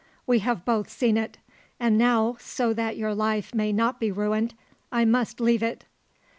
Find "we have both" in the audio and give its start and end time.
0.25-0.89